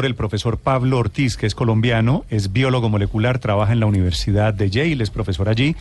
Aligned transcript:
El 0.00 0.14
profesor 0.14 0.58
Pablo 0.58 0.98
Ortiz, 0.98 1.36
que 1.36 1.46
es 1.46 1.54
colombiano, 1.54 2.24
es 2.30 2.52
biólogo 2.52 2.88
molecular, 2.88 3.38
trabaja 3.38 3.72
en 3.72 3.80
la 3.80 3.86
Universidad 3.86 4.54
de 4.54 4.70
Yale, 4.70 5.04
es 5.04 5.10
profesor 5.10 5.48
allí 5.48 5.76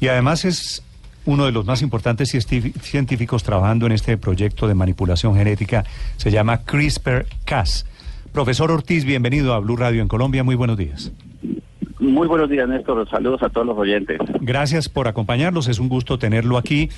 y 0.00 0.08
además 0.08 0.44
es 0.44 0.82
uno 1.26 1.44
de 1.44 1.52
los 1.52 1.66
más 1.66 1.82
importantes 1.82 2.30
científicos 2.30 3.42
trabajando 3.42 3.84
en 3.86 3.92
este 3.92 4.16
proyecto 4.16 4.66
de 4.66 4.74
manipulación 4.74 5.36
genética. 5.36 5.84
Se 6.16 6.30
llama 6.30 6.64
CRISPR-Cas. 6.64 7.84
Profesor 8.32 8.70
Ortiz, 8.70 9.04
bienvenido 9.04 9.52
a 9.52 9.58
Blue 9.58 9.76
Radio 9.76 10.00
en 10.00 10.08
Colombia. 10.08 10.42
Muy 10.42 10.54
buenos 10.54 10.78
días. 10.78 11.12
Muy 12.08 12.26
buenos 12.26 12.48
días, 12.48 12.66
Néstor. 12.66 13.08
Saludos 13.10 13.42
a 13.42 13.50
todos 13.50 13.66
los 13.66 13.76
oyentes. 13.76 14.18
Gracias 14.40 14.88
por 14.88 15.08
acompañarnos. 15.08 15.68
Es 15.68 15.78
un 15.78 15.90
gusto 15.90 16.18
tenerlo 16.18 16.56
aquí. 16.56 16.88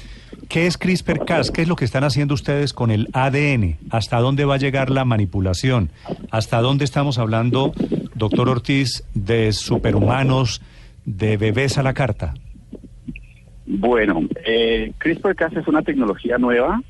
¿Qué 0.49 0.67
es 0.67 0.79
CRISPR-Cas? 0.79 1.51
¿Qué 1.51 1.63
es 1.63 1.69
lo 1.69 1.75
que 1.75 1.85
están 1.85 2.05
haciendo 2.05 2.35
ustedes 2.35 2.73
con 2.73 2.93
el 2.93 3.09
ADN? 3.13 3.77
¿Hasta 3.91 4.21
dónde 4.21 4.45
va 4.45 4.55
a 4.55 4.59
llegar 4.59 4.89
la 4.89 5.05
manipulación? 5.05 5.91
¿Hasta 6.31 6.61
dónde 6.61 6.85
estamos 6.85 7.19
hablando, 7.19 7.73
doctor 8.15 8.49
Ortiz, 8.49 9.05
de 9.15 9.53
superhumanos, 9.53 10.63
de 11.05 11.37
bebés 11.37 11.77
a 11.77 11.83
la 11.83 11.93
carta? 11.93 12.35
Bueno, 13.67 14.23
eh, 14.47 14.93
CRISPR-Cas 14.99 15.57
es 15.57 15.67
una 15.67 15.83
tecnología 15.83 16.39
nueva 16.39 16.83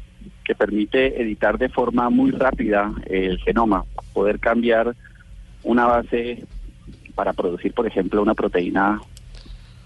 que 0.45 0.55
permite 0.55 1.23
editar 1.23 1.57
de 1.57 1.71
forma 1.71 2.11
muy 2.11 2.33
rápida 2.33 2.93
el 3.07 3.39
genoma, 3.39 3.85
poder 4.13 4.41
cambiar 4.41 4.95
una 5.63 5.87
base 5.87 6.45
para 7.15 7.33
producir, 7.33 7.73
por 7.73 7.87
ejemplo, 7.87 8.23
una 8.23 8.35
proteína, 8.35 9.01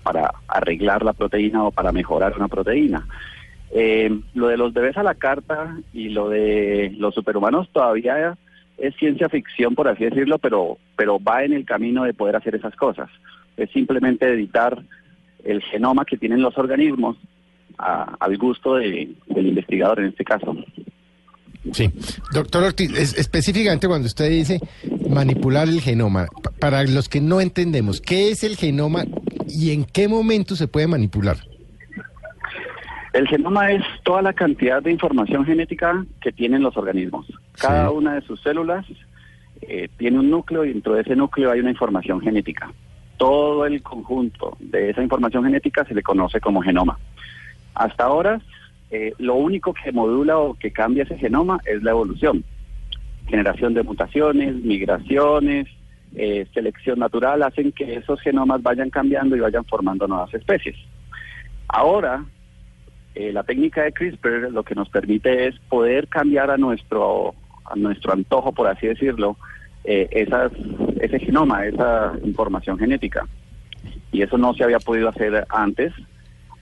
para 0.02 0.32
arreglar 0.48 1.04
la 1.04 1.12
proteína 1.12 1.64
o 1.64 1.70
para 1.70 1.92
mejorar 1.92 2.34
una 2.36 2.48
proteína. 2.48 3.06
Eh, 3.70 4.20
lo 4.34 4.48
de 4.48 4.56
los 4.56 4.72
bebés 4.72 4.96
a 4.96 5.02
la 5.02 5.14
carta 5.14 5.76
y 5.92 6.10
lo 6.10 6.28
de 6.28 6.94
los 6.96 7.14
superhumanos 7.14 7.68
todavía 7.72 8.36
es 8.78 8.94
ciencia 8.96 9.28
ficción, 9.28 9.74
por 9.74 9.88
así 9.88 10.04
decirlo, 10.04 10.38
pero, 10.38 10.78
pero 10.96 11.18
va 11.18 11.44
en 11.44 11.52
el 11.52 11.64
camino 11.64 12.04
de 12.04 12.14
poder 12.14 12.36
hacer 12.36 12.54
esas 12.54 12.74
cosas. 12.76 13.08
Es 13.56 13.70
simplemente 13.70 14.28
editar 14.28 14.82
el 15.44 15.62
genoma 15.62 16.04
que 16.04 16.16
tienen 16.16 16.42
los 16.42 16.56
organismos 16.58 17.16
al 17.76 18.38
gusto 18.38 18.76
del 18.76 19.16
investigador 19.28 20.00
en 20.00 20.06
este 20.06 20.24
caso. 20.24 20.56
Sí, 21.72 21.90
doctor 22.32 22.62
Ortiz, 22.62 23.16
específicamente 23.16 23.88
cuando 23.88 24.06
usted 24.06 24.28
dice 24.28 24.60
manipular 25.14 25.68
el 25.68 25.80
genoma, 25.80 26.26
para 26.58 26.82
los 26.84 27.08
que 27.08 27.20
no 27.20 27.40
entendemos, 27.40 28.00
¿qué 28.00 28.30
es 28.30 28.44
el 28.44 28.56
genoma 28.56 29.04
y 29.48 29.72
en 29.72 29.84
qué 29.84 30.08
momento 30.08 30.56
se 30.56 30.68
puede 30.68 30.86
manipular? 30.86 31.36
El 33.12 33.28
genoma 33.28 33.70
es 33.70 33.82
toda 34.02 34.22
la 34.22 34.32
cantidad 34.32 34.82
de 34.82 34.90
información 34.90 35.44
genética 35.44 36.04
que 36.20 36.32
tienen 36.32 36.62
los 36.62 36.76
organismos. 36.76 37.26
Cada 37.52 37.90
una 37.90 38.16
de 38.16 38.22
sus 38.22 38.42
células 38.42 38.84
eh, 39.62 39.88
tiene 39.96 40.18
un 40.18 40.30
núcleo 40.30 40.64
y 40.64 40.72
dentro 40.72 40.94
de 40.94 41.02
ese 41.02 41.14
núcleo 41.14 41.52
hay 41.52 41.60
una 41.60 41.70
información 41.70 42.20
genética. 42.20 42.72
Todo 43.16 43.66
el 43.66 43.82
conjunto 43.82 44.56
de 44.58 44.90
esa 44.90 45.00
información 45.00 45.44
genética 45.44 45.84
se 45.84 45.94
le 45.94 46.02
conoce 46.02 46.40
como 46.40 46.60
genoma. 46.60 46.98
Hasta 47.74 48.04
ahora, 48.04 48.40
eh, 48.90 49.12
lo 49.18 49.36
único 49.36 49.72
que 49.72 49.92
modula 49.92 50.38
o 50.38 50.54
que 50.54 50.72
cambia 50.72 51.04
ese 51.04 51.16
genoma 51.16 51.60
es 51.64 51.84
la 51.84 51.92
evolución. 51.92 52.44
Generación 53.26 53.74
de 53.74 53.82
mutaciones, 53.82 54.54
migraciones, 54.56 55.68
eh, 56.14 56.46
selección 56.52 56.98
natural 56.98 57.42
hacen 57.42 57.72
que 57.72 57.94
esos 57.96 58.20
genomas 58.20 58.62
vayan 58.62 58.90
cambiando 58.90 59.36
y 59.36 59.40
vayan 59.40 59.64
formando 59.64 60.06
nuevas 60.06 60.32
especies. 60.34 60.76
Ahora, 61.68 62.24
eh, 63.14 63.32
la 63.32 63.42
técnica 63.42 63.82
de 63.82 63.92
CRISPR 63.92 64.50
lo 64.52 64.62
que 64.62 64.74
nos 64.74 64.88
permite 64.88 65.46
es 65.46 65.58
poder 65.68 66.08
cambiar 66.08 66.50
a 66.50 66.56
nuestro, 66.56 67.34
a 67.64 67.74
nuestro 67.76 68.12
antojo, 68.12 68.52
por 68.52 68.68
así 68.68 68.86
decirlo, 68.86 69.36
esas, 69.86 70.50
ese 70.98 71.18
genoma, 71.18 71.66
esa 71.66 72.14
información 72.24 72.78
genética. 72.78 73.26
Y 74.12 74.22
eso 74.22 74.38
no 74.38 74.54
se 74.54 74.64
había 74.64 74.78
podido 74.78 75.10
hacer 75.10 75.44
antes 75.50 75.92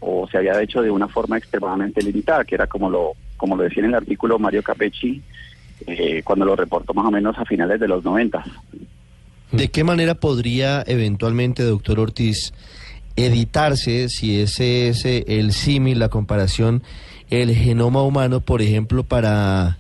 o 0.03 0.27
se 0.29 0.37
había 0.37 0.61
hecho 0.61 0.83
de 0.83 0.91
una 0.91 1.07
forma 1.07 1.39
extremadamente 1.39 2.03
limitada, 2.03 2.45
que 2.45 2.57
era 2.57 2.67
como 2.67 2.91
lo, 2.91 3.13
como 3.37 3.57
lo 3.57 3.63
decía 3.63 3.85
en 3.85 3.91
el 3.91 3.95
artículo 3.95 4.39
Mario 4.39 4.63
Capecci, 4.63 5.23
eh, 5.87 6.23
cuando 6.25 6.45
lo 6.45 6.57
reportó 6.57 6.95
más 6.95 7.07
o 7.07 7.11
menos 7.11 7.37
a 7.39 7.45
finales 7.45 7.81
de 7.81 7.89
los 7.89 8.05
90. 8.05 8.45
¿De 9.53 9.69
qué 9.69 9.85
manera 9.85 10.15
podría 10.15 10.83
eventualmente, 10.87 11.63
doctor 11.63 12.01
Ortiz, 12.01 12.53
editarse, 13.17 14.09
si 14.09 14.41
ese 14.41 14.89
es 14.89 15.05
el 15.05 15.53
símil, 15.53 15.99
la 15.99 16.09
comparación, 16.09 16.83
el 17.31 17.55
genoma 17.55 18.03
humano, 18.03 18.41
por 18.41 18.63
ejemplo, 18.63 19.05
para 19.05 19.77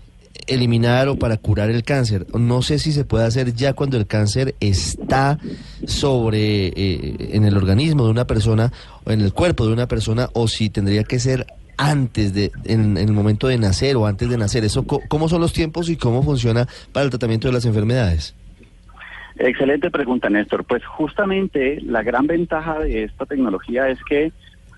eliminar 0.46 1.08
o 1.08 1.16
para 1.16 1.36
curar 1.36 1.70
el 1.70 1.84
cáncer. 1.84 2.26
No 2.34 2.62
sé 2.62 2.78
si 2.78 2.92
se 2.92 3.04
puede 3.04 3.24
hacer 3.24 3.54
ya 3.54 3.72
cuando 3.72 3.96
el 3.96 4.06
cáncer 4.06 4.54
está 4.60 5.38
sobre 5.86 6.68
eh, 6.68 7.16
en 7.32 7.44
el 7.44 7.56
organismo 7.56 8.04
de 8.04 8.10
una 8.10 8.26
persona 8.26 8.72
o 9.04 9.10
en 9.10 9.20
el 9.20 9.32
cuerpo 9.32 9.66
de 9.66 9.72
una 9.72 9.86
persona 9.86 10.30
o 10.32 10.48
si 10.48 10.70
tendría 10.70 11.04
que 11.04 11.18
ser 11.18 11.46
antes 11.90 12.32
de 12.32 12.52
en, 12.64 12.96
el 12.96 13.12
momento 13.12 13.48
de 13.48 13.58
nacer 13.58 13.96
o 13.96 14.06
antes 14.06 14.28
de 14.28 14.38
nacer. 14.38 14.64
Eso 14.64 14.86
cómo 14.86 15.28
son 15.28 15.40
los 15.40 15.52
tiempos 15.52 15.88
y 15.88 15.96
cómo 15.96 16.22
funciona 16.22 16.66
para 16.92 17.04
el 17.04 17.10
tratamiento 17.10 17.48
de 17.48 17.54
las 17.54 17.64
enfermedades. 17.64 18.34
Excelente 19.36 19.90
pregunta, 19.90 20.30
Néstor. 20.30 20.64
Pues 20.64 20.84
justamente 20.84 21.80
la 21.82 22.02
gran 22.02 22.26
ventaja 22.26 22.78
de 22.80 23.04
esta 23.04 23.26
tecnología 23.26 23.88
es 23.88 23.98
que 24.08 24.32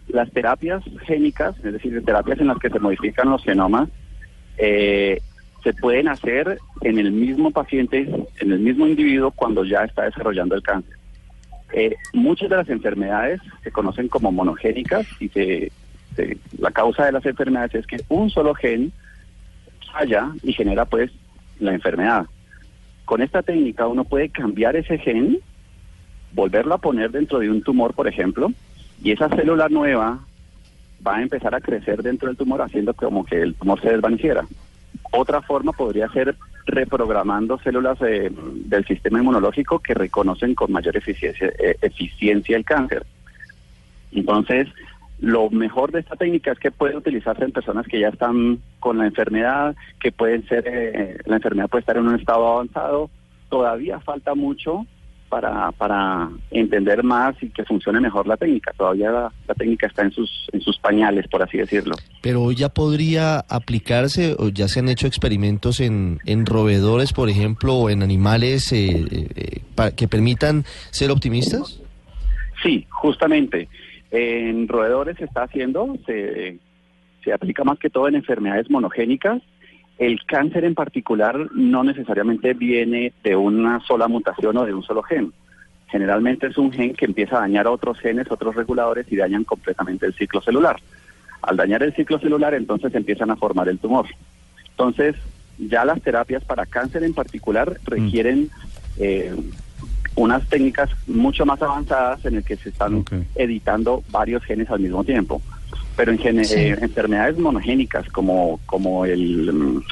las 0.09 0.31
terapias 0.31 0.83
génicas, 1.07 1.57
es 1.65 1.73
decir, 1.73 2.03
terapias 2.05 2.41
en 2.41 2.49
las 2.49 2.59
que 2.59 2.71
se 2.71 2.79
modifican 2.79 3.31
los 3.31 3.43
genomas, 3.43 3.89
eh, 4.59 5.21
se 5.63 5.73
pueden 5.75 6.09
hacer 6.09 6.59
en 6.83 6.99
el 6.99 7.11
mismo 7.11 7.51
paciente, 7.51 8.09
en 8.39 8.53
el 8.53 8.61
mismo 8.61 8.87
individuo 8.87 9.31
cuando 9.31 9.65
ya 9.65 9.85
está 9.85 10.05
desarrollando 10.05 10.55
el 10.55 10.63
cáncer. 10.63 10.95
Eh, 11.73 11.97
muchas 12.13 12.51
de 12.51 12.57
las 12.57 12.69
enfermedades 12.69 13.41
se 13.65 13.73
conocen 13.73 14.09
como 14.09 14.31
monogénicas 14.31 15.07
y 15.21 15.29
se, 15.31 15.73
la 16.59 16.71
causa 16.71 17.07
de 17.07 17.13
las 17.13 17.27
enfermedades 17.27 17.75
es 17.75 17.87
que 17.87 18.01
un 18.09 18.31
solo 18.31 18.55
gen 18.55 18.93
falla 19.93 20.31
y 20.43 20.53
genera 20.53 20.85
pues 20.85 21.11
la 21.59 21.73
enfermedad. 21.73 22.27
Con 23.05 23.23
esta 23.23 23.43
técnica 23.43 23.87
uno 23.87 24.05
puede 24.05 24.29
cambiar 24.31 24.77
ese 24.77 24.99
gen, 24.99 25.39
volverlo 26.33 26.75
a 26.75 26.79
poner 26.79 27.11
dentro 27.11 27.39
de 27.39 27.51
un 27.51 27.63
tumor, 27.63 27.95
por 27.95 28.09
ejemplo, 28.09 28.53
y 29.03 29.13
esa 29.13 29.29
célula 29.29 29.69
nueva 29.69 30.21
va 31.07 31.17
a 31.17 31.23
empezar 31.23 31.55
a 31.55 31.61
crecer 31.61 32.03
dentro 32.03 32.29
del 32.29 32.37
tumor 32.37 32.63
haciendo 32.63 32.95
como 32.95 33.25
que 33.25 33.43
el 33.43 33.55
tumor 33.55 33.81
se 33.81 33.91
desvaneciera. 33.91 34.47
Otra 35.13 35.43
forma 35.43 35.73
podría 35.73 36.09
ser 36.09 36.35
reprogramando 36.67 37.59
células 37.59 37.99
del 38.01 38.87
sistema 38.87 39.19
inmunológico 39.19 39.81
que 39.81 39.95
reconocen 39.95 40.55
con 40.55 40.73
mayor 40.73 40.97
eficiencia, 40.97 41.53
eh, 41.59 41.77
eficiencia 41.83 42.57
el 42.57 42.65
cáncer. 42.65 43.05
Entonces, 44.13 44.69
lo 45.21 45.49
mejor 45.51 45.93
de 45.93 46.01
esta 46.01 46.17
técnica 46.17 46.53
es 46.53 46.59
que 46.59 46.71
puede 46.71 46.97
utilizarse 46.97 47.45
en 47.45 47.53
personas 47.53 47.87
que 47.87 48.01
ya 48.01 48.09
están 48.09 48.59
con 48.81 48.99
la 48.99 49.07
enfermedad, 49.07 49.75
que 50.01 50.13
pueden 50.13 50.47
ser, 50.49 50.65
eh, 50.67 51.19
la 51.25 51.37
enfermedad 51.37 51.69
puede 51.69 51.81
estar 51.81 51.97
en 51.97 52.09
un 52.09 52.19
estado 52.19 52.47
avanzado. 52.47 53.11
Todavía 53.49 54.01
falta 54.01 54.35
mucho 54.35 54.87
para, 55.29 55.73
para 55.73 56.31
entender 56.51 57.03
más 57.03 57.35
y 57.43 57.51
que 57.51 57.65
funcione 57.65 58.01
mejor 58.01 58.27
la 58.27 58.37
técnica. 58.37 58.73
Todavía 58.77 59.11
la, 59.11 59.55
técnica 59.57 59.87
está 59.87 60.03
en 60.03 60.13
sus, 60.13 60.49
en 60.53 60.61
sus 60.61 60.79
pañales, 60.79 61.27
por 61.29 61.43
así 61.43 61.59
decirlo. 61.59 61.97
Pero 62.21 62.53
ya 62.53 62.69
podría 62.69 63.41
aplicarse, 63.41 64.37
o 64.39 64.49
ya 64.49 64.69
se 64.69 64.81
han 64.81 64.89
hecho 64.89 65.07
experimentos 65.07 65.81
en, 65.81 66.19
en 66.25 66.47
roedores, 66.47 67.13
por 67.13 67.29
ejemplo, 67.29 67.75
o 67.75 67.91
en 67.91 68.03
animales 68.03 68.73
eh, 68.73 69.07
eh, 69.35 69.93
que 69.97 70.09
permitan 70.09 70.65
ser 70.91 71.11
optimistas. 71.11 71.81
Sí, 72.63 72.87
justamente. 72.91 73.69
En 74.17 74.69
roedores 74.69 75.17
se 75.17 75.25
está 75.25 75.43
haciendo, 75.43 75.97
se, 76.07 76.59
se 77.23 77.33
aplica 77.33 77.65
más 77.65 77.79
que 77.79 77.91
todo 77.91 78.09
en 78.09 78.15
enfermedades 78.15 78.71
monogénicas 78.71 79.43
el 79.99 80.25
cáncer 80.27 80.65
en 80.65 80.75
particular 80.75 81.37
no 81.53 81.85
necesariamente 81.85 82.55
viene 82.55 83.13
de 83.23 83.37
una 83.37 83.81
sola 83.81 84.09
mutación 84.09 84.57
o 84.57 84.67
de 84.67 84.75
un 84.75 84.83
solo 84.83 85.03
gen. 85.03 85.33
Generalmente 85.89 86.49
es 86.49 86.59
un 86.59 86.73
gen 86.73 86.95
que 86.95 87.05
empieza 87.05 87.37
a 87.37 87.41
dañar 87.41 87.67
a 87.67 87.71
otros 87.71 87.99
genes, 88.01 88.31
otros 88.31 88.57
reguladores 88.57 89.07
y 89.11 89.17
dañan 89.17 89.45
completamente 89.45 90.07
el 90.07 90.15
ciclo 90.15 90.41
celular. 90.41 90.81
Al 91.43 91.57
dañar 91.57 91.83
el 91.83 91.95
ciclo 91.95 92.19
celular, 92.19 92.55
entonces 92.55 92.93
empiezan 92.95 93.31
a 93.31 93.37
formar 93.37 93.69
el 93.69 93.79
tumor. 93.79 94.07
Entonces, 94.71 95.15
ya 95.59 95.85
las 95.85 96.03
terapias 96.03 96.43
para 96.45 96.67
cáncer 96.67 97.05
en 97.05 97.15
particular 97.15 97.79
requieren 97.85 98.51
eh, 98.99 99.33
unas 100.17 100.47
técnicas 100.49 100.91
mucho 101.07 101.45
más 101.45 101.61
avanzadas 101.61 102.25
en 102.25 102.37
el 102.37 102.45
que 102.45 102.57
se 102.57 102.69
están 102.69 103.05
editando 103.35 104.03
varios 104.11 104.45
genes 104.45 104.71
al 104.71 104.81
mismo 104.81 105.03
tiempo. 105.05 105.43
Pero 105.97 106.13
en 106.13 106.19
gene- 106.19 106.45
Sí. 106.45 106.55
eh, 106.57 106.79
enfermedades 106.81 107.39
monogénicas 107.39 108.09
como, 108.11 108.61
como 108.67 109.05
el... 109.05 109.53
mm, 109.53 109.83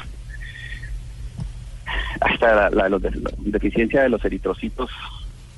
hasta 2.21 2.69
la, 2.69 2.89
la 2.89 2.99
deficiencia 3.39 4.01
de 4.03 4.09
los 4.09 4.23
eritrocitos 4.25 4.89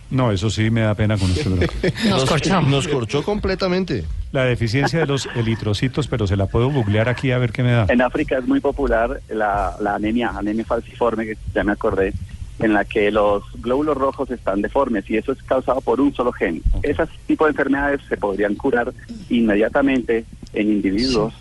No, 0.10 0.32
eso 0.32 0.50
sí 0.50 0.70
me 0.70 0.82
da 0.82 0.94
pena 0.96 1.18
con 1.18 1.32
usted. 1.32 1.70
Nos 2.10 2.26
corchó. 2.26 2.62
Nos 2.62 2.88
corchó 2.88 3.24
completamente. 3.24 4.04
La 4.32 4.44
deficiencia 4.46 5.00
de 5.00 5.06
los 5.08 5.28
eritrocitos, 5.36 6.08
pero 6.08 6.28
se 6.28 6.36
la 6.36 6.46
puedo 6.48 6.70
googlear 6.70 7.10
aquí 7.10 7.32
a 7.32 7.38
ver 7.38 7.52
qué 7.52 7.64
me 7.64 7.72
da. 7.72 7.86
En 7.90 8.02
África 8.02 8.38
es 8.38 8.48
muy 8.48 8.60
popular 8.60 9.20
la, 9.30 9.76
la 9.80 9.96
anemia, 9.96 10.30
anemia 10.30 10.64
falciforme, 10.66 11.26
que 11.26 11.38
ya 11.54 11.64
me 11.64 11.72
acordé, 11.72 12.14
en 12.60 12.74
la 12.74 12.86
que 12.86 13.12
los 13.12 13.44
glóbulos 13.62 13.98
rojos 13.98 14.32
están 14.32 14.62
deformes 14.62 15.10
y 15.10 15.18
eso 15.18 15.34
es 15.34 15.44
causado 15.44 15.82
por 15.82 16.00
un 16.00 16.14
solo 16.14 16.32
gen. 16.32 16.62
Esas 16.84 17.10
tipos 17.28 17.48
de 17.48 17.52
enfermedades 17.52 18.02
se 18.08 18.18
podrían 18.18 18.56
curar 18.56 18.94
inmediatamente 19.30 20.26
en 20.54 20.72
individuos 20.72 21.34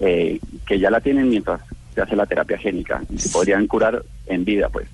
eh, 0.00 0.38
que 0.66 0.78
ya 0.78 0.90
la 0.90 1.00
tienen 1.00 1.28
mientras 1.28 1.60
se 1.94 2.02
hace 2.02 2.16
la 2.16 2.26
terapia 2.26 2.58
génica. 2.58 3.02
Se 3.16 3.28
podrían 3.30 3.66
curar 3.66 4.04
en 4.26 4.44
vida, 4.44 4.68
pues. 4.68 4.88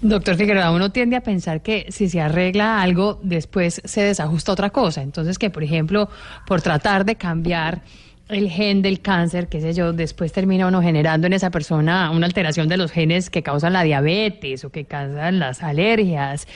Doctor 0.00 0.36
Figueroa, 0.36 0.70
uno 0.70 0.92
tiende 0.92 1.16
a 1.16 1.22
pensar 1.22 1.62
que 1.62 1.86
si 1.88 2.08
se 2.08 2.20
arregla 2.20 2.82
algo, 2.82 3.20
después 3.22 3.80
se 3.84 4.02
desajusta 4.02 4.52
otra 4.52 4.70
cosa. 4.70 5.02
Entonces, 5.02 5.38
que 5.38 5.50
por 5.50 5.62
ejemplo, 5.62 6.10
por 6.46 6.60
tratar 6.60 7.04
de 7.04 7.16
cambiar 7.16 7.80
el 8.28 8.48
gen 8.48 8.82
del 8.82 9.00
cáncer, 9.00 9.48
qué 9.48 9.60
sé 9.60 9.74
yo, 9.74 9.92
después 9.92 10.32
termina 10.32 10.66
uno 10.66 10.80
generando 10.80 11.26
en 11.26 11.34
esa 11.34 11.50
persona 11.50 12.10
una 12.10 12.26
alteración 12.26 12.68
de 12.68 12.76
los 12.76 12.90
genes 12.90 13.28
que 13.28 13.42
causan 13.42 13.74
la 13.74 13.82
diabetes 13.82 14.64
o 14.64 14.70
que 14.70 14.84
causan 14.84 15.38
las 15.38 15.62
alergias. 15.62 16.46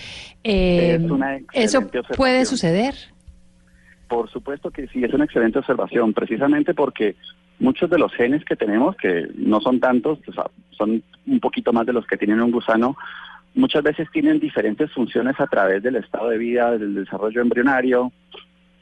Eh, 0.45 0.99
Es 1.53 1.75
¿Eso 1.75 1.87
puede 2.17 2.45
suceder? 2.47 2.95
Por 4.09 4.31
supuesto 4.31 4.71
que 4.71 4.87
sí, 4.89 5.05
es 5.05 5.13
una 5.13 5.25
excelente 5.25 5.59
observación, 5.59 6.15
precisamente 6.15 6.73
porque 6.73 7.17
muchos 7.59 7.91
de 7.91 7.99
los 7.99 8.13
genes 8.15 8.45
que 8.45 8.57
tenemos, 8.57 8.97
que 8.97 9.29
no 9.37 9.61
son 9.61 9.81
tantos, 9.81 10.19
o 10.27 10.33
sea, 10.33 10.45
son 10.71 11.03
un 11.27 11.41
poquito 11.41 11.73
más 11.73 11.85
de 11.85 11.93
los 11.93 12.07
que 12.07 12.17
tienen 12.17 12.41
un 12.41 12.51
gusano, 12.51 12.97
muchas 13.55 13.83
veces 13.83 14.09
tienen 14.11 14.41
diferentes 14.41 14.91
funciones 14.93 15.39
a 15.39 15.47
través 15.47 15.83
del 15.83 15.97
estado 15.97 16.31
de 16.31 16.39
vida, 16.39 16.79
del 16.79 16.95
desarrollo 16.95 17.43
embrionario. 17.43 18.13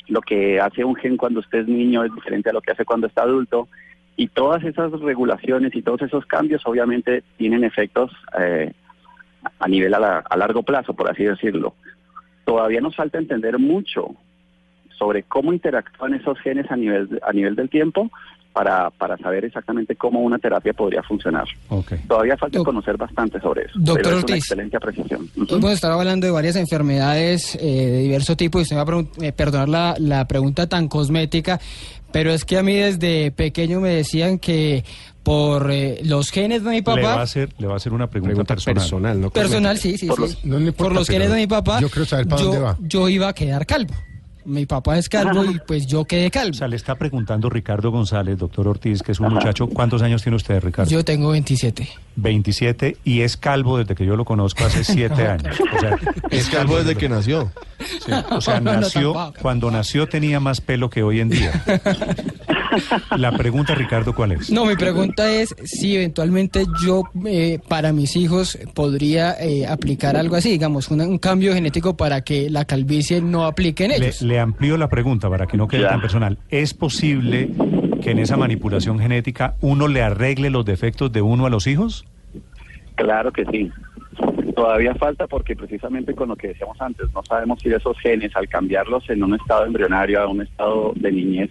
Lo 0.08 0.20
que 0.20 0.61
hace 0.61 0.85
un 0.85 0.94
gen 0.94 1.17
cuando 1.17 1.41
usted 1.41 1.61
es 1.61 1.69
niño 1.69 2.05
es 2.05 2.14
diferente 2.14 2.50
a 2.50 2.53
lo 2.53 2.61
que 2.61 2.73
hace 2.73 2.85
cuando 2.85 3.06
está 3.06 3.23
adulto. 3.23 3.69
Y 4.17 4.29
todas 4.29 4.64
esas 4.64 4.93
regulaciones 5.00 5.75
y 5.75 5.82
todos 5.82 6.03
esos 6.03 6.25
cambios 6.26 6.62
obviamente 6.67 7.23
tienen 7.37 7.64
efectos 7.64 8.11
eh, 8.38 8.73
a 9.58 9.69
nivel 9.69 9.93
a, 9.94 10.00
la- 10.00 10.19
a 10.19 10.37
largo 10.37 10.62
plazo, 10.62 10.94
por 10.94 11.11
así 11.11 11.25
decirlo. 11.25 11.75
Todavía 12.44 12.81
nos 12.81 12.97
falta 12.97 13.19
entender 13.19 13.58
mucho 13.58 14.08
sobre 14.97 15.25
cómo 15.25 15.53
interactúan 15.53 16.14
esos 16.14 16.38
genes 16.41 16.70
a 16.70 16.76
nivel, 16.76 17.20
a 17.26 17.32
nivel 17.32 17.55
del 17.56 17.69
tiempo 17.69 18.11
para, 18.56 18.88
para 18.88 19.19
saber 19.19 19.44
exactamente 19.44 19.97
cómo 19.97 20.20
una 20.20 20.38
terapia 20.38 20.73
podría 20.73 21.03
funcionar. 21.03 21.44
Ok. 21.69 21.93
Todavía 22.08 22.38
falta 22.38 22.58
conocer 22.61 22.97
bastante 22.97 23.38
sobre 23.38 23.64
eso. 23.67 23.73
Doctor 23.75 23.97
pero 23.97 24.08
es 24.08 24.14
una 24.14 24.20
Ortiz. 24.23 24.37
excelente 24.37 24.76
apreciación. 24.79 25.29
Hemos 25.50 25.73
estado 25.73 26.00
hablando 26.00 26.26
de 26.26 26.32
varias 26.32 26.56
enfermedades 26.56 27.55
eh, 27.56 27.58
de 27.61 27.99
diverso 27.99 28.35
tipo 28.35 28.58
y 28.58 28.62
usted 28.62 28.75
me 28.76 28.82
va 28.82 28.99
a 28.99 29.25
eh, 29.26 29.32
perdonar 29.32 29.69
la, 29.69 29.94
la 29.99 30.26
pregunta 30.26 30.67
tan 30.69 30.88
cosmética, 30.88 31.61
pero 32.12 32.31
es 32.32 32.47
que 32.47 32.56
a 32.56 32.62
mí 32.62 32.75
desde 32.75 33.31
pequeño 33.31 33.79
me 33.81 33.91
decían 33.91 34.38
que 34.38 34.87
por 35.23 35.70
eh, 35.70 36.00
los 36.05 36.31
genes 36.31 36.64
de 36.64 36.70
mi 36.70 36.76
Le 36.76 36.82
va, 36.82 36.93
a 36.93 36.97
papá, 37.03 37.23
hacer, 37.23 37.50
le 37.58 37.67
va 37.67 37.75
a 37.75 37.76
hacer 37.76 37.93
una 37.93 38.06
pregunta, 38.08 38.31
Pregunta 38.31 38.55
personal. 38.55 38.75
personal, 38.82 39.20
¿no? 39.20 39.29
personal, 39.31 39.76
sí, 39.76 39.99
sí, 39.99 40.06
Por 40.06 40.17
sí. 40.17 40.23
los- 40.23 40.44
no 40.47 40.58
le 40.58 40.67
importa, 40.69 40.82
por 40.85 40.93
los 40.94 41.08
genes 41.08 41.29
de 41.31 41.37
mi 41.37 41.47
papá, 41.47 41.79
yo 41.79 41.91
quiero 41.91 42.06
saber 42.06 42.26
para 42.26 42.41
yo, 42.41 42.47
dónde 42.47 42.61
va. 42.62 42.76
yo 42.81 43.06
iba 43.11 43.29
a 43.29 43.35
quedar 43.35 43.67
calvo. 43.67 43.93
Mi 44.46 44.64
papá 44.64 44.96
es 44.96 45.08
calvo 45.08 45.44
y 45.44 45.58
pues 45.66 45.87
yo 45.88 46.04
quedé 46.04 46.28
O 46.28 46.31
calvo. 46.31 46.54
sea, 46.54 46.69
le 46.69 46.76
está 46.76 46.94
preguntando 46.94 47.50
Ricardo 47.50 47.90
González, 47.90 48.38
doctor 48.38 48.69
Ortiz, 48.69 49.02
que 49.02 49.10
es 49.12 49.19
un 49.20 49.26
Ajá. 49.26 49.34
muchacho. 49.34 49.66
¿Cuántos 49.66 50.02
años 50.02 50.22
tiene 50.22 50.37
usted, 50.37 50.62
Ricardo? 50.62 50.88
Yo 50.90 51.04
tengo 51.04 51.31
27. 51.31 51.88
27 52.14 52.96
y 53.04 53.22
es 53.22 53.37
calvo 53.37 53.76
desde 53.78 53.94
que 53.96 54.06
yo 54.06 54.14
lo 54.16 54.25
conozco 54.25 54.64
hace 54.64 54.84
7 54.84 55.26
años. 55.26 55.56
O 55.60 55.81
sea, 55.81 55.98
Es 56.31 56.48
calvo 56.48 56.78
desde 56.78 56.94
que 56.94 57.08
nació. 57.08 57.50
Sí, 58.04 58.12
o 58.31 58.40
sea, 58.40 58.60
No, 58.66 58.72
nació, 58.75 59.32
cuando 59.43 59.70
nació 59.70 60.08
tenía 60.08 60.38
más 60.40 60.60
pelo 60.60 60.90
que 60.90 61.02
hoy 61.02 61.20
en 61.20 61.28
día. 61.31 61.52
La 63.17 63.32
pregunta, 63.32 63.75
Ricardo, 63.75 64.14
¿cuál 64.14 64.32
es? 64.32 64.50
No, 64.50 64.64
mi 64.67 64.76
pregunta 64.76 65.31
es 65.32 65.55
si 65.64 65.96
eventualmente 65.96 66.64
yo 66.82 67.05
eh, 67.26 67.58
para 67.69 67.93
mis 67.93 68.17
hijos 68.17 68.58
podría 68.75 69.34
eh, 69.40 69.67
aplicar 69.67 70.17
algo 70.17 70.37
así, 70.37 70.50
digamos, 70.50 70.90
una- 70.90 71.06
un 71.06 71.19
cambio 71.19 71.52
genético 71.55 71.96
para 71.96 72.20
que 72.23 72.50
la 72.50 72.64
calvicie 72.64 73.20
no 73.20 73.44
aplique 73.46 73.84
en 73.84 73.90
Le, 73.90 73.96
ellos. 73.96 74.23
le 74.23 74.38
amplío 74.40 74.76
la 74.76 74.88
pregunta 74.88 75.28
para 75.31 75.46
que 75.46 75.56
no 75.56 75.69
quede 75.69 75.82
Ya. 75.82 75.88
tan 75.90 76.00
personal. 76.00 76.38
¿Es 76.50 76.75
posible 76.75 77.50
que 78.02 78.11
en 78.11 78.19
esa 78.19 78.37
manipulación 78.37 78.99
genética 78.99 79.55
uno 79.61 79.88
le 79.88 80.02
arregle 80.02 80.50
los 80.50 80.64
defectos 80.64 81.12
de 81.12 81.22
uno 81.22 81.46
a 81.46 81.50
los 81.50 81.67
hijos? 81.67 82.05
Claro 82.94 83.32
que 83.32 83.44
sí. 83.46 83.70
Todavía 84.55 84.94
falta 84.94 85.26
porque 85.26 85.55
precisamente 85.55 86.14
con 86.14 86.29
lo 86.31 86.37
que 86.37 86.49
decíamos 86.49 86.81
antes, 86.81 87.06
no 87.14 87.22
sabemos 87.25 87.61
si 87.61 87.69
esos 87.69 87.99
genes 87.99 88.34
al 88.34 88.49
cambiarlos 88.49 89.05
en 89.11 89.22
un 89.22 89.34
estado 89.34 89.67
embrionario 89.67 90.20
a 90.22 90.29
un 90.29 90.40
estado 90.40 90.93
de 90.96 91.12
niñez 91.12 91.50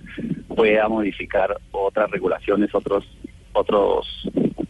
pueda 0.55 0.87
modificar 0.89 1.57
otras 1.71 2.09
regulaciones, 2.11 2.73
otros 2.73 3.03
otros 3.53 4.27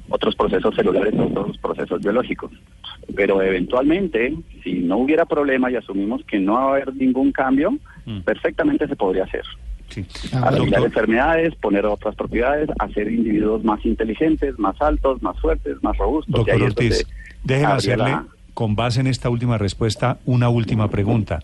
otros 0.09 0.35
procesos 0.35 0.73
celulares, 0.75 1.13
otros 1.19 1.57
procesos 1.57 2.01
biológicos. 2.01 2.51
Pero 3.15 3.41
eventualmente, 3.41 4.33
si 4.63 4.73
no 4.75 4.97
hubiera 4.97 5.25
problema 5.25 5.69
y 5.71 5.75
asumimos 5.75 6.23
que 6.25 6.39
no 6.39 6.53
va 6.53 6.61
a 6.63 6.69
haber 6.71 6.95
ningún 6.95 7.31
cambio, 7.31 7.71
Mm. 8.05 8.19
perfectamente 8.21 8.87
se 8.87 8.95
podría 8.95 9.23
hacer. 9.23 9.43
Sí. 9.89 10.05
Ah, 10.33 10.47
Arreglar 10.47 10.81
Doctor, 10.81 10.85
enfermedades, 10.85 11.55
poner 11.55 11.85
otras 11.85 12.15
propiedades, 12.15 12.69
hacer 12.79 13.11
individuos 13.11 13.63
más 13.63 13.83
inteligentes, 13.85 14.57
más 14.59 14.79
altos, 14.81 15.21
más 15.23 15.39
fuertes, 15.39 15.77
más 15.83 15.97
robustos. 15.97 16.33
doctor 16.35 16.61
Ortiz, 16.61 17.05
déjeme 17.43 17.73
hacerle, 17.73 18.11
la- 18.11 18.25
con 18.53 18.75
base 18.75 19.01
en 19.01 19.07
esta 19.07 19.29
última 19.29 19.57
respuesta, 19.57 20.17
una 20.25 20.49
última 20.49 20.87
pregunta. 20.89 21.41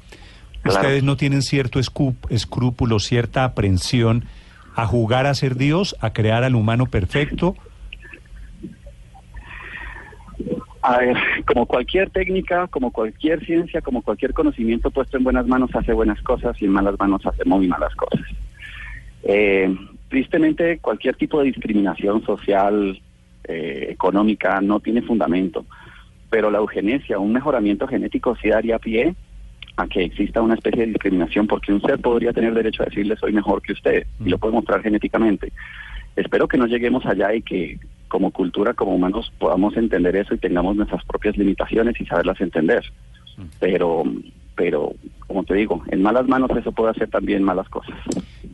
Claro. 0.62 0.80
¿Ustedes 0.80 1.04
no 1.04 1.18
tienen 1.18 1.42
cierto 1.42 1.80
escrúpulo, 1.80 3.00
cierta 3.00 3.44
aprensión 3.44 4.25
a 4.75 4.86
jugar 4.86 5.25
a 5.25 5.34
ser 5.34 5.56
Dios, 5.56 5.96
a 6.02 6.13
crear 6.13 6.44
al 6.44 6.56
humano 6.56 6.86
perfecto? 6.86 7.56
A 10.84 10.98
ver, 10.98 11.16
como 11.46 11.66
cualquier 11.66 12.10
técnica, 12.10 12.68
como 12.68 12.92
cualquier 12.92 13.46
ciencia, 13.46 13.81
como 13.81 14.02
cualquier 14.02 14.33
conocimiento 14.33 14.90
puesto 14.90 15.18
en 15.18 15.24
buenas 15.24 15.45
manos 15.45 15.69
hace 15.76 15.94
buenas 15.94 16.21
cosas 16.21 16.59
y 16.62 16.66
en 16.66 16.71
malas 16.71 16.95
manos 17.00 17.26
hace 17.26 17.45
muy 17.45 17.68
malas 17.68 17.94
cosas. 17.95 18.26
Eh, 19.24 19.76
tristemente, 20.09 20.80
cualquier 20.80 21.16
tipo 21.16 21.40
de 21.40 21.45
discriminación 21.45 22.24
social, 22.26 23.00
eh, 23.44 23.88
económica, 23.90 24.59
no 24.62 24.80
tiene 24.80 25.04
fundamento, 25.04 25.66
pero 26.30 26.50
la 26.50 26.57
eugenesia, 26.57 27.19
un 27.19 27.33
mejoramiento 27.33 27.88
genético 27.88 28.35
sí 28.38 28.50
daría 28.50 28.80
pie 28.80 29.16
a 29.78 29.87
que 29.87 30.04
exista 30.04 30.42
una 30.42 30.56
especie 30.56 30.81
de 30.81 30.87
discriminación, 30.87 31.47
porque 31.47 31.73
un 31.73 31.81
ser 31.81 31.99
podría 31.99 32.33
tener 32.33 32.54
derecho 32.54 32.83
a 32.83 32.87
decirle 32.87 33.16
soy 33.18 33.33
mejor 33.33 33.61
que 33.61 33.73
usted 33.73 34.06
y 34.23 34.30
lo 34.30 34.37
puede 34.37 34.54
mostrar 34.54 34.81
genéticamente. 34.81 35.51
Espero 36.16 36.47
que 36.47 36.57
no 36.57 36.68
lleguemos 36.68 37.06
allá 37.06 37.33
y 37.33 37.42
que 37.42 37.80
como 38.11 38.31
cultura, 38.31 38.73
como 38.73 38.94
humanos, 38.95 39.31
podamos 39.40 39.78
entender 39.78 40.16
eso 40.18 40.33
y 40.33 40.37
tengamos 40.37 40.75
nuestras 40.75 41.04
propias 41.06 41.37
limitaciones 41.37 41.99
y 41.99 42.06
saberlas 42.06 42.42
entender. 42.42 42.83
Pero, 43.59 44.04
pero, 44.54 44.92
como 45.25 45.45
te 45.45 45.54
digo, 45.54 45.81
en 45.87 46.01
malas 46.01 46.28
manos 46.28 46.51
eso 46.56 46.73
puede 46.73 46.92
hacer 46.92 47.09
también 47.09 47.42
malas 47.42 47.69
cosas. 47.69 47.95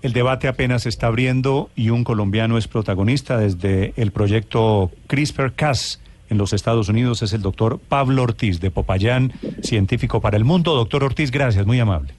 El 0.03 0.13
debate 0.13 0.47
apenas 0.47 0.83
se 0.83 0.89
está 0.89 1.07
abriendo 1.07 1.71
y 1.75 1.89
un 1.89 2.03
colombiano 2.03 2.59
es 2.59 2.67
protagonista 2.67 3.39
desde 3.39 3.93
el 3.97 4.12
proyecto 4.12 4.91
CRISPR-Cas 5.07 6.00
en 6.29 6.38
los 6.38 6.53
Estados 6.53 6.89
Unidos. 6.89 7.22
Es 7.22 7.34
el 7.34 7.41
doctor 7.41 7.79
Pablo 7.79 8.24
Ortiz 8.24 8.60
de 8.60 8.72
Popayán, 8.72 9.34
científico 9.62 10.22
para 10.22 10.38
el 10.38 10.46
mundo. 10.46 10.75
Doctor 10.75 11.03
Ortiz, 11.03 11.31
gracias, 11.31 11.65
muy 11.65 11.79
amable. 11.79 12.13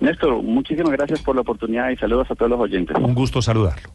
Néstor, 0.00 0.42
muchísimas 0.42 0.92
gracias 0.92 1.22
por 1.22 1.34
la 1.34 1.40
oportunidad 1.40 1.90
y 1.90 1.96
saludos 1.96 2.30
a 2.30 2.34
todos 2.34 2.50
los 2.50 2.60
oyentes. 2.60 2.96
Un 2.98 3.14
gusto 3.14 3.40
saludarlo. 3.40 3.90